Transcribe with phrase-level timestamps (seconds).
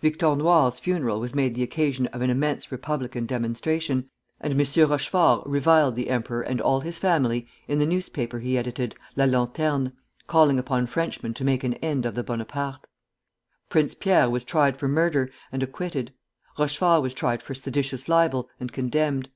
[0.00, 4.08] Victor Noir's funeral was made the occasion of an immense republican demonstration,
[4.40, 4.58] and M.
[4.88, 9.90] Rochefort reviled the emperor and all his family in the newspaper he edited, "La Lanterne,"
[10.28, 12.86] calling upon Frenchmen to make an end of the Bonapartes.
[13.70, 16.12] Prince Pierre was tried for murder, and acquitted;
[16.56, 19.30] Rochefort was tried for seditious libel, and condemned.